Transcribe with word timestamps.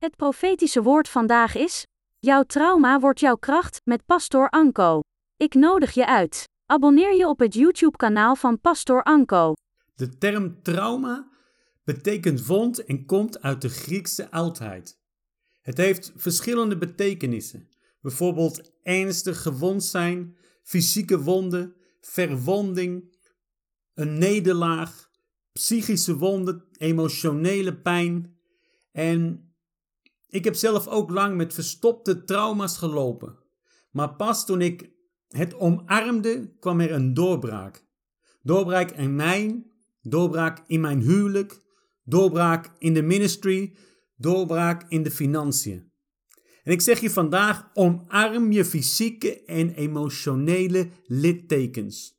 Het 0.00 0.16
profetische 0.16 0.82
woord 0.82 1.08
vandaag 1.08 1.54
is: 1.54 1.86
Jouw 2.18 2.42
trauma 2.42 3.00
wordt 3.00 3.20
jouw 3.20 3.36
kracht 3.36 3.80
met 3.84 4.06
Pastor 4.06 4.48
Anko. 4.48 5.00
Ik 5.36 5.54
nodig 5.54 5.94
je 5.94 6.06
uit. 6.06 6.44
Abonneer 6.66 7.16
je 7.16 7.28
op 7.28 7.38
het 7.38 7.54
YouTube-kanaal 7.54 8.36
van 8.36 8.60
Pastor 8.60 9.02
Anko. 9.02 9.52
De 9.94 10.18
term 10.18 10.62
trauma 10.62 11.28
betekent 11.84 12.46
wond 12.46 12.84
en 12.84 13.06
komt 13.06 13.42
uit 13.42 13.62
de 13.62 13.68
Griekse 13.68 14.30
oudheid. 14.30 14.98
Het 15.60 15.76
heeft 15.76 16.12
verschillende 16.16 16.78
betekenissen. 16.78 17.68
Bijvoorbeeld 18.00 18.72
ernstig 18.82 19.42
gewond 19.42 19.84
zijn, 19.84 20.36
fysieke 20.62 21.22
wonden, 21.22 21.74
verwonding, 22.00 23.16
een 23.94 24.18
nederlaag, 24.18 25.10
psychische 25.52 26.16
wonden, 26.16 26.64
emotionele 26.78 27.76
pijn. 27.76 28.38
En 28.92 29.49
ik 30.30 30.44
heb 30.44 30.54
zelf 30.54 30.86
ook 30.86 31.10
lang 31.10 31.36
met 31.36 31.54
verstopte 31.54 32.24
trauma's 32.24 32.78
gelopen. 32.78 33.38
Maar 33.90 34.14
pas 34.14 34.46
toen 34.46 34.60
ik 34.60 34.90
het 35.28 35.54
omarmde, 35.54 36.56
kwam 36.58 36.80
er 36.80 36.92
een 36.92 37.14
doorbraak. 37.14 37.86
Doorbraak 38.42 38.90
in 38.90 39.14
mij, 39.14 39.66
doorbraak 40.02 40.62
in 40.66 40.80
mijn 40.80 41.00
huwelijk, 41.00 41.60
doorbraak 42.04 42.70
in 42.78 42.94
de 42.94 43.02
ministry, 43.02 43.76
doorbraak 44.16 44.84
in 44.88 45.02
de 45.02 45.10
financiën. 45.10 45.88
En 46.62 46.72
ik 46.72 46.80
zeg 46.80 47.00
je 47.00 47.10
vandaag, 47.10 47.70
omarm 47.74 48.52
je 48.52 48.64
fysieke 48.64 49.44
en 49.44 49.74
emotionele 49.74 50.88
littekens. 51.06 52.18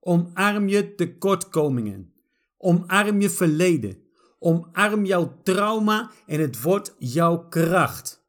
Omarm 0.00 0.68
je 0.68 0.94
tekortkomingen. 0.94 2.12
Omarm 2.56 3.20
je 3.20 3.30
verleden. 3.30 4.05
Omarm 4.38 5.04
jouw 5.04 5.40
trauma 5.42 6.10
en 6.26 6.40
het 6.40 6.62
wordt 6.62 6.94
jouw 6.98 7.48
kracht. 7.48 8.24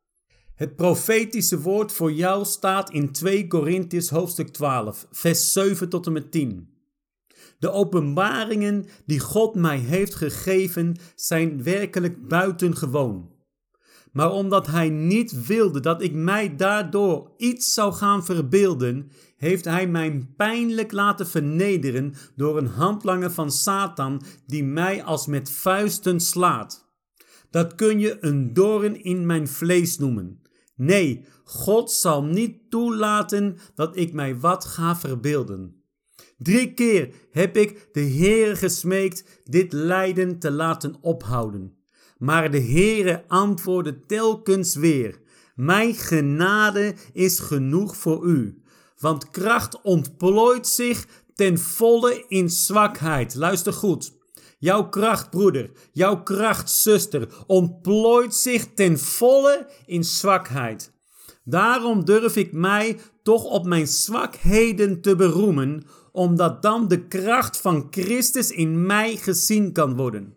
Het 0.55 0.75
profetische 0.75 1.61
woord 1.61 1.91
voor 1.91 2.11
jou 2.11 2.45
staat 2.45 2.89
in 2.89 3.11
2 3.11 3.47
Korintiërs 3.47 4.09
hoofdstuk 4.09 4.47
12, 4.47 5.07
vers 5.11 5.53
7 5.53 5.89
tot 5.89 6.05
en 6.05 6.11
met 6.11 6.31
10. 6.31 6.69
De 7.59 7.69
openbaringen 7.69 8.85
die 9.05 9.19
God 9.19 9.55
mij 9.55 9.77
heeft 9.77 10.15
gegeven 10.15 10.95
zijn 11.15 11.63
werkelijk 11.63 12.27
buitengewoon. 12.27 13.36
Maar 14.17 14.31
omdat 14.31 14.67
Hij 14.67 14.89
niet 14.89 15.45
wilde 15.45 15.79
dat 15.79 16.01
ik 16.01 16.13
mij 16.13 16.55
daardoor 16.55 17.31
iets 17.37 17.73
zou 17.73 17.93
gaan 17.93 18.25
verbeelden, 18.25 19.11
heeft 19.37 19.65
Hij 19.65 19.87
mij 19.87 20.27
pijnlijk 20.37 20.91
laten 20.91 21.27
vernederen 21.27 22.13
door 22.35 22.57
een 22.57 22.67
handlanger 22.67 23.31
van 23.31 23.51
Satan 23.51 24.21
die 24.45 24.63
mij 24.63 25.03
als 25.03 25.27
met 25.27 25.49
vuisten 25.49 26.19
slaat. 26.19 26.91
Dat 27.49 27.75
kun 27.75 27.99
je 27.99 28.17
een 28.21 28.53
doorn 28.53 29.03
in 29.03 29.25
mijn 29.25 29.47
vlees 29.47 29.97
noemen. 29.97 30.41
Nee, 30.75 31.25
God 31.43 31.91
zal 31.91 32.23
niet 32.23 32.69
toelaten 32.69 33.57
dat 33.75 33.97
ik 33.97 34.13
mij 34.13 34.39
wat 34.39 34.65
ga 34.65 34.95
verbeelden. 34.95 35.83
Drie 36.37 36.73
keer 36.73 37.13
heb 37.31 37.57
ik 37.57 37.89
de 37.91 37.99
Heer 37.99 38.57
gesmeekt 38.57 39.41
dit 39.43 39.73
lijden 39.73 40.39
te 40.39 40.51
laten 40.51 40.95
ophouden. 41.01 41.76
Maar 42.17 42.51
de 42.51 42.61
Heere 42.61 43.23
antwoordde 43.27 44.05
telkens 44.05 44.75
weer: 44.75 45.19
Mijn 45.55 45.95
genade 45.95 46.95
is 47.13 47.39
genoeg 47.39 47.97
voor 47.97 48.25
u, 48.25 48.61
want 48.99 49.29
kracht 49.29 49.81
ontplooit 49.81 50.67
zich 50.67 51.05
ten 51.35 51.59
volle 51.59 52.25
in 52.27 52.49
zwakheid. 52.49 53.35
Luister 53.35 53.73
goed. 53.73 54.15
Jouw 54.59 54.89
kracht, 54.89 55.29
broeder, 55.29 55.71
jouw 55.91 56.23
kracht, 56.23 56.69
zuster, 56.69 57.27
ontplooit 57.47 58.35
zich 58.35 58.67
ten 58.73 58.99
volle 58.99 59.67
in 59.85 60.03
zwakheid. 60.03 60.91
Daarom 61.43 62.05
durf 62.05 62.35
ik 62.35 62.51
mij 62.51 62.99
toch 63.23 63.43
op 63.43 63.65
mijn 63.65 63.87
zwakheden 63.87 65.01
te 65.01 65.15
beroemen, 65.15 65.83
omdat 66.11 66.61
dan 66.61 66.87
de 66.87 67.07
kracht 67.07 67.61
van 67.61 67.87
Christus 67.89 68.51
in 68.51 68.85
mij 68.85 69.15
gezien 69.15 69.71
kan 69.71 69.95
worden. 69.95 70.35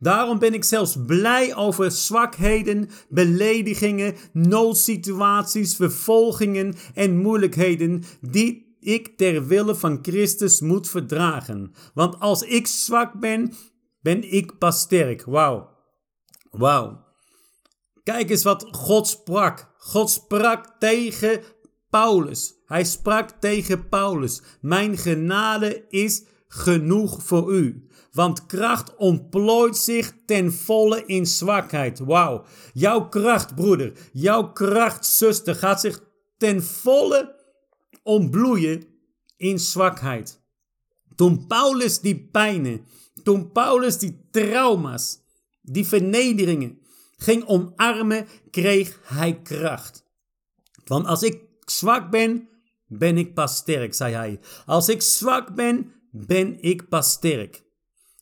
Daarom 0.00 0.38
ben 0.38 0.54
ik 0.54 0.64
zelfs 0.64 0.96
blij 1.06 1.54
over 1.54 1.90
zwakheden, 1.90 2.88
beledigingen, 3.08 4.14
noodsituaties, 4.32 5.76
vervolgingen 5.76 6.74
en 6.94 7.18
moeilijkheden 7.18 8.02
die 8.20 8.76
ik 8.80 9.16
ter 9.16 9.46
wille 9.46 9.74
van 9.74 9.98
Christus 10.02 10.60
moet 10.60 10.88
verdragen. 10.88 11.72
Want 11.94 12.20
als 12.20 12.42
ik 12.42 12.66
zwak 12.66 13.20
ben, 13.20 13.52
ben 14.00 14.32
ik 14.32 14.58
pas 14.58 14.80
sterk. 14.80 15.24
Wauw. 15.24 15.68
Wauw. 16.50 17.04
Kijk 18.02 18.30
eens 18.30 18.42
wat 18.42 18.68
God 18.70 19.08
sprak. 19.08 19.74
God 19.78 20.10
sprak 20.10 20.76
tegen 20.78 21.42
Paulus. 21.90 22.54
Hij 22.66 22.84
sprak 22.84 23.30
tegen 23.30 23.88
Paulus: 23.88 24.42
Mijn 24.60 24.98
genade 24.98 25.84
is 25.88 26.24
genoeg 26.52 27.22
voor 27.22 27.54
u. 27.54 27.88
Want 28.12 28.46
kracht 28.46 28.96
ontplooit 28.96 29.76
zich 29.76 30.14
ten 30.26 30.52
volle 30.52 31.04
in 31.06 31.26
zwakheid. 31.26 31.98
Wauw. 31.98 32.44
Jouw 32.72 33.08
kracht, 33.08 33.54
broeder, 33.54 33.92
jouw 34.12 34.52
kracht, 34.52 35.06
zuster, 35.06 35.54
gaat 35.54 35.80
zich 35.80 36.02
ten 36.38 36.62
volle 36.62 37.36
ontbloeien 38.02 38.84
in 39.36 39.58
zwakheid. 39.58 40.40
Toen 41.14 41.46
Paulus 41.46 42.00
die 42.00 42.28
pijnen, 42.32 42.84
toen 43.22 43.52
Paulus 43.52 43.98
die 43.98 44.28
trauma's, 44.30 45.18
die 45.62 45.86
vernederingen 45.86 46.78
ging 47.16 47.44
omarmen, 47.44 48.26
kreeg 48.50 48.98
hij 49.02 49.40
kracht. 49.42 50.04
Want 50.84 51.06
als 51.06 51.22
ik 51.22 51.42
zwak 51.64 52.10
ben, 52.10 52.48
ben 52.86 53.18
ik 53.18 53.34
pas 53.34 53.56
sterk, 53.56 53.94
zei 53.94 54.14
hij. 54.14 54.40
Als 54.66 54.88
ik 54.88 55.02
zwak 55.02 55.54
ben, 55.54 55.92
ben 56.10 56.56
ik 56.60 56.88
pas 56.88 57.10
sterk. 57.10 57.62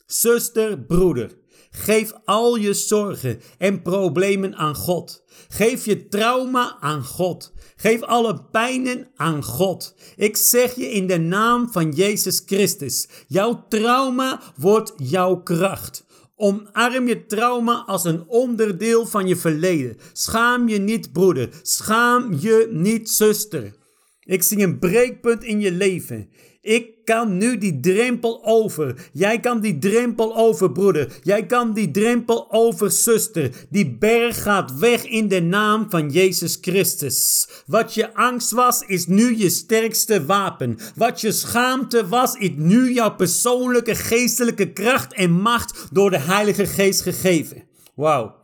Zuster, 0.06 0.80
broeder, 0.80 1.38
geef 1.70 2.12
al 2.24 2.56
je 2.56 2.74
zorgen 2.74 3.40
en 3.58 3.82
problemen 3.82 4.54
aan 4.54 4.74
God. 4.74 5.24
Geef 5.48 5.84
je 5.84 6.08
trauma 6.08 6.76
aan 6.80 7.04
God. 7.04 7.52
Geef 7.76 8.02
alle 8.02 8.44
pijnen 8.50 9.10
aan 9.16 9.44
God. 9.44 9.94
Ik 10.16 10.36
zeg 10.36 10.74
je 10.74 10.90
in 10.90 11.06
de 11.06 11.18
naam 11.18 11.72
van 11.72 11.90
Jezus 11.90 12.42
Christus: 12.46 13.08
jouw 13.26 13.64
trauma 13.68 14.40
wordt 14.56 14.92
jouw 14.96 15.42
kracht. 15.42 16.06
Omarm 16.36 17.08
je 17.08 17.26
trauma 17.26 17.84
als 17.86 18.04
een 18.04 18.28
onderdeel 18.28 19.06
van 19.06 19.26
je 19.26 19.36
verleden. 19.36 19.96
Schaam 20.12 20.68
je 20.68 20.78
niet, 20.78 21.12
broeder. 21.12 21.48
Schaam 21.62 22.32
je 22.40 22.68
niet, 22.70 23.10
zuster. 23.10 23.76
Ik 24.20 24.42
zie 24.42 24.58
een 24.58 24.78
breekpunt 24.78 25.44
in 25.44 25.60
je 25.60 25.72
leven. 25.72 26.30
Ik 26.68 27.04
kan 27.04 27.36
nu 27.36 27.58
die 27.58 27.80
drempel 27.80 28.44
over. 28.44 29.08
Jij 29.12 29.40
kan 29.40 29.60
die 29.60 29.78
drempel 29.78 30.36
over, 30.36 30.72
broeder. 30.72 31.18
Jij 31.22 31.46
kan 31.46 31.72
die 31.72 31.90
drempel 31.90 32.52
over, 32.52 32.90
zuster. 32.90 33.50
Die 33.70 33.96
berg 33.98 34.42
gaat 34.42 34.78
weg 34.78 35.04
in 35.04 35.28
de 35.28 35.40
naam 35.40 35.86
van 35.90 36.10
Jezus 36.10 36.58
Christus. 36.60 37.48
Wat 37.66 37.94
je 37.94 38.14
angst 38.14 38.50
was, 38.50 38.82
is 38.86 39.06
nu 39.06 39.38
je 39.38 39.50
sterkste 39.50 40.24
wapen. 40.24 40.78
Wat 40.94 41.20
je 41.20 41.32
schaamte 41.32 42.08
was, 42.08 42.34
is 42.34 42.52
nu 42.56 42.92
jouw 42.92 43.14
persoonlijke 43.14 43.94
geestelijke 43.94 44.72
kracht 44.72 45.12
en 45.12 45.30
macht 45.30 45.86
door 45.92 46.10
de 46.10 46.18
Heilige 46.18 46.66
Geest 46.66 47.00
gegeven. 47.00 47.62
Wauw. 47.94 48.34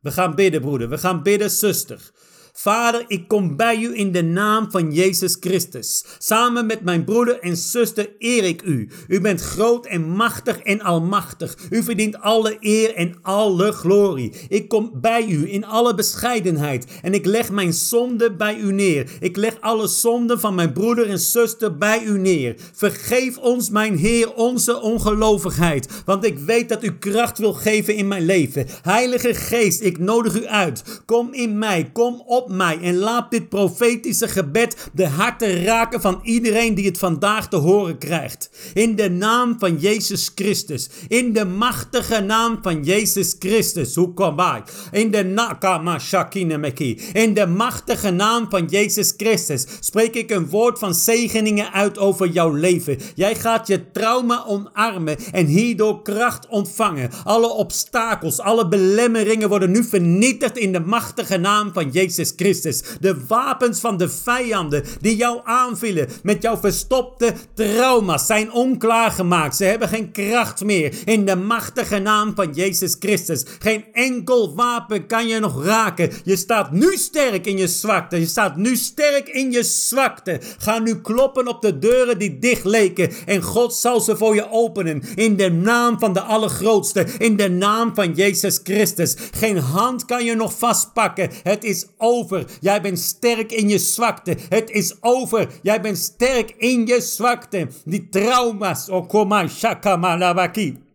We 0.00 0.10
gaan 0.10 0.34
bidden, 0.34 0.60
broeder. 0.60 0.88
We 0.88 0.98
gaan 0.98 1.22
bidden, 1.22 1.50
zuster. 1.50 2.10
Vader, 2.60 3.04
ik 3.06 3.28
kom 3.28 3.56
bij 3.56 3.80
u 3.80 3.98
in 3.98 4.12
de 4.12 4.22
naam 4.22 4.70
van 4.70 4.92
Jezus 4.92 5.36
Christus. 5.40 6.04
Samen 6.18 6.66
met 6.66 6.80
mijn 6.80 7.04
broeder 7.04 7.40
en 7.40 7.56
zuster 7.56 8.10
eer 8.18 8.44
ik 8.44 8.62
u. 8.62 8.88
U 9.08 9.20
bent 9.20 9.40
groot 9.40 9.86
en 9.86 10.10
machtig 10.10 10.58
en 10.58 10.80
almachtig. 10.80 11.56
U 11.70 11.82
verdient 11.82 12.20
alle 12.20 12.56
eer 12.60 12.94
en 12.94 13.14
alle 13.22 13.72
glorie. 13.72 14.32
Ik 14.48 14.68
kom 14.68 14.90
bij 14.94 15.26
u 15.26 15.52
in 15.52 15.64
alle 15.64 15.94
bescheidenheid 15.94 16.86
en 17.02 17.14
ik 17.14 17.26
leg 17.26 17.50
mijn 17.50 17.72
zonde 17.72 18.32
bij 18.32 18.56
u 18.58 18.72
neer. 18.72 19.10
Ik 19.20 19.36
leg 19.36 19.60
alle 19.60 19.86
zonden 19.86 20.40
van 20.40 20.54
mijn 20.54 20.72
broeder 20.72 21.08
en 21.08 21.20
zuster 21.20 21.76
bij 21.76 22.02
u 22.02 22.18
neer. 22.18 22.54
Vergeef 22.72 23.36
ons, 23.36 23.70
mijn 23.70 23.96
Heer, 23.96 24.34
onze 24.34 24.80
ongelovigheid, 24.80 26.02
want 26.04 26.24
ik 26.24 26.38
weet 26.38 26.68
dat 26.68 26.84
u 26.84 26.98
kracht 26.98 27.38
wil 27.38 27.52
geven 27.52 27.94
in 27.94 28.08
mijn 28.08 28.24
leven. 28.24 28.66
Heilige 28.82 29.34
Geest, 29.34 29.80
ik 29.80 29.98
nodig 29.98 30.40
u 30.40 30.46
uit. 30.46 31.02
Kom 31.04 31.32
in 31.32 31.58
mij, 31.58 31.90
kom 31.92 32.22
op 32.26 32.46
mij 32.50 32.78
en 32.80 32.96
laat 32.96 33.30
dit 33.30 33.48
profetische 33.48 34.28
gebed 34.28 34.90
de 34.92 35.06
harten 35.06 35.64
raken 35.64 36.00
van 36.00 36.20
iedereen 36.22 36.74
die 36.74 36.86
het 36.86 36.98
vandaag 36.98 37.48
te 37.48 37.56
horen 37.56 37.98
krijgt. 37.98 38.50
In 38.74 38.96
de 38.96 39.10
naam 39.10 39.56
van 39.58 39.76
Jezus 39.76 40.30
Christus. 40.34 40.88
In 41.08 41.32
de 41.32 41.44
machtige 41.44 42.20
naam 42.20 42.58
van 42.62 42.84
Jezus 42.84 43.36
Christus. 43.38 43.94
Hoe 43.94 44.14
kom 44.14 44.36
bij? 44.36 44.62
In 44.92 45.10
de 45.10 45.24
nakama 45.24 45.98
shakinemeki. 45.98 47.00
In 47.12 47.34
de 47.34 47.46
machtige 47.46 48.10
naam 48.10 48.46
van 48.50 48.66
Jezus 48.66 49.14
Christus 49.16 49.66
spreek 49.80 50.14
ik 50.14 50.30
een 50.30 50.48
woord 50.48 50.78
van 50.78 50.94
zegeningen 50.94 51.72
uit 51.72 51.98
over 51.98 52.26
jouw 52.28 52.52
leven. 52.52 52.98
Jij 53.14 53.34
gaat 53.34 53.66
je 53.66 53.90
trauma 53.90 54.44
omarmen 54.46 55.16
en 55.32 55.46
hierdoor 55.46 56.02
kracht 56.02 56.46
ontvangen. 56.48 57.10
Alle 57.24 57.48
obstakels, 57.48 58.40
alle 58.40 58.68
belemmeringen 58.68 59.48
worden 59.48 59.70
nu 59.70 59.84
vernietigd 59.84 60.58
in 60.58 60.72
de 60.72 60.80
machtige 60.80 61.36
naam 61.36 61.72
van 61.72 61.90
Jezus 61.90 62.34
Christus. 62.38 62.82
De 63.00 63.16
wapens 63.28 63.80
van 63.80 63.96
de 63.96 64.08
vijanden 64.08 64.84
die 65.00 65.16
jou 65.16 65.40
aanvielen 65.44 66.08
met 66.22 66.42
jouw 66.42 66.56
verstopte 66.56 67.32
trauma's 67.54 68.26
zijn 68.26 68.52
onklaargemaakt. 68.52 69.56
Ze 69.56 69.64
hebben 69.64 69.88
geen 69.88 70.12
kracht 70.12 70.64
meer 70.64 70.94
in 71.04 71.24
de 71.24 71.36
machtige 71.36 71.98
naam 71.98 72.32
van 72.34 72.52
Jezus 72.52 72.96
Christus. 72.98 73.44
Geen 73.58 73.84
enkel 73.92 74.54
wapen 74.54 75.06
kan 75.06 75.26
je 75.26 75.38
nog 75.38 75.64
raken. 75.64 76.10
Je 76.24 76.36
staat 76.36 76.72
nu 76.72 76.96
sterk 76.96 77.46
in 77.46 77.58
je 77.58 77.68
zwakte. 77.68 78.20
Je 78.20 78.26
staat 78.26 78.56
nu 78.56 78.76
sterk 78.76 79.28
in 79.28 79.52
je 79.52 79.62
zwakte. 79.62 80.40
Ga 80.58 80.78
nu 80.78 81.00
kloppen 81.00 81.48
op 81.48 81.62
de 81.62 81.78
deuren 81.78 82.18
die 82.18 82.38
dicht 82.38 82.64
leken 82.64 83.10
en 83.26 83.42
God 83.42 83.74
zal 83.74 84.00
ze 84.00 84.16
voor 84.16 84.34
je 84.34 84.50
openen. 84.50 85.02
In 85.14 85.36
de 85.36 85.50
naam 85.50 85.98
van 85.98 86.12
de 86.12 86.20
Allergrootste. 86.20 87.06
In 87.18 87.36
de 87.36 87.50
naam 87.50 87.94
van 87.94 88.12
Jezus 88.12 88.60
Christus. 88.62 89.16
Geen 89.30 89.58
hand 89.58 90.04
kan 90.04 90.24
je 90.24 90.34
nog 90.34 90.58
vastpakken. 90.58 91.30
Het 91.42 91.64
is 91.64 91.86
over. 91.96 92.17
Jij 92.60 92.80
bent 92.80 92.98
sterk 92.98 93.52
in 93.52 93.68
je 93.68 93.78
zwakte. 93.78 94.36
Het 94.48 94.70
is 94.70 94.96
over. 95.00 95.48
Jij 95.62 95.80
bent 95.80 95.98
sterk 95.98 96.54
in 96.56 96.86
je 96.86 97.00
zwakte. 97.00 97.68
Die 97.84 98.08
trauma's. 98.08 98.88
Okoma 98.88 99.48
shaka 99.48 99.96
malabaki. 99.96 100.87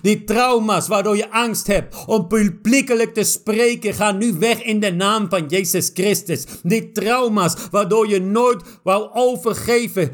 Die 0.00 0.24
trauma's 0.24 0.88
waardoor 0.88 1.16
je 1.16 1.30
angst 1.30 1.66
hebt 1.66 1.96
om 2.06 2.26
publiekelijk 2.26 3.14
te 3.14 3.22
spreken, 3.22 3.94
gaan 3.94 4.18
nu 4.18 4.32
weg 4.38 4.62
in 4.62 4.80
de 4.80 4.92
naam 4.92 5.26
van 5.28 5.46
Jezus 5.48 5.90
Christus. 5.94 6.44
Die 6.62 6.92
trauma's 6.92 7.54
waardoor 7.70 8.08
je 8.08 8.20
nooit 8.20 8.62
wou 8.82 9.10
overgeven. 9.12 10.10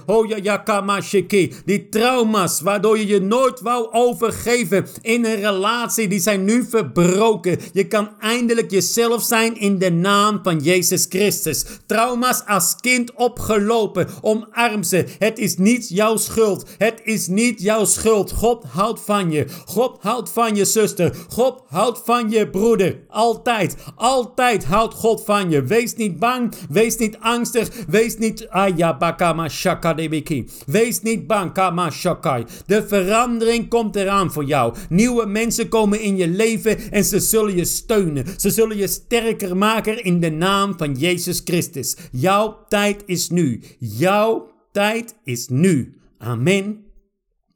Die 1.64 1.88
trauma's 1.88 2.60
waardoor 2.60 2.98
je 2.98 3.06
je 3.06 3.20
nooit 3.20 3.60
wou 3.60 3.92
overgeven 3.92 4.86
in 5.00 5.24
een 5.24 5.40
relatie, 5.40 6.08
die 6.08 6.20
zijn 6.20 6.44
nu 6.44 6.64
verbroken. 6.64 7.58
Je 7.72 7.86
kan 7.86 8.10
eindelijk 8.20 8.70
jezelf 8.70 9.22
zijn 9.22 9.60
in 9.60 9.78
de 9.78 9.90
naam 9.90 10.40
van 10.42 10.58
Jezus 10.58 11.06
Christus. 11.08 11.64
Trauma's 11.86 12.42
als 12.46 12.76
kind 12.80 13.12
opgelopen, 13.14 14.08
omarm 14.20 14.82
ze. 14.82 15.04
Het 15.18 15.38
is 15.38 15.56
niet 15.56 15.88
jouw 15.88 16.16
schuld. 16.16 16.68
Het 16.78 17.00
is 17.04 17.26
niet 17.26 17.62
jouw 17.62 17.84
schuld 17.84 17.96
schuld. 17.98 18.32
God 18.32 18.64
houdt 18.64 19.00
van 19.00 19.30
je. 19.30 19.46
God 19.64 19.96
houdt 20.00 20.30
van 20.30 20.54
je 20.54 20.64
zuster. 20.64 21.14
God 21.28 21.62
houdt 21.66 22.00
van 22.04 22.30
je 22.30 22.50
broeder. 22.50 23.00
Altijd, 23.08 23.76
altijd 23.94 24.64
houdt 24.64 24.94
God 24.94 25.24
van 25.24 25.50
je. 25.50 25.62
Wees 25.62 25.94
niet 25.94 26.18
bang. 26.18 26.54
Wees 26.70 26.96
niet 26.96 27.16
angstig. 27.20 27.68
Wees 27.88 28.16
niet 28.16 28.48
ayabakama 28.48 29.48
shakadebiki. 29.48 30.48
Wees 30.66 31.02
niet 31.02 31.26
bang 31.26 31.52
kama 31.52 31.90
shakai. 31.90 32.44
De 32.66 32.86
verandering 32.86 33.68
komt 33.68 33.96
eraan 33.96 34.32
voor 34.32 34.44
jou. 34.44 34.74
Nieuwe 34.88 35.26
mensen 35.26 35.68
komen 35.68 36.00
in 36.00 36.16
je 36.16 36.28
leven 36.28 36.90
en 36.90 37.04
ze 37.04 37.20
zullen 37.20 37.56
je 37.56 37.64
steunen. 37.64 38.24
Ze 38.36 38.50
zullen 38.50 38.76
je 38.76 38.86
sterker 38.86 39.56
maken 39.56 40.04
in 40.04 40.20
de 40.20 40.30
naam 40.30 40.74
van 40.76 40.94
Jezus 40.94 41.40
Christus. 41.44 41.96
Jouw 42.12 42.64
tijd 42.68 43.02
is 43.06 43.30
nu. 43.30 43.62
Jouw 43.78 44.50
tijd 44.72 45.14
is 45.24 45.48
nu. 45.48 45.96
Amen. 46.18 46.87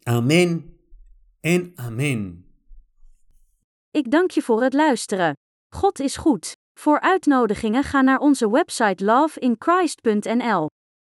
Amen 0.05 0.79
en 1.41 1.73
amen. 1.75 2.47
Ik 3.91 4.11
dank 4.11 4.31
je 4.31 4.43
voor 4.43 4.63
het 4.63 4.73
luisteren. 4.73 5.33
God 5.75 6.01
is 6.01 6.17
goed. 6.17 6.53
Voor 6.81 7.01
uitnodigingen 7.01 7.85
ga 7.85 8.01
naar 8.01 8.19
onze 8.19 8.51
website 8.51 9.05
loveinchrist.nl. 9.05 10.67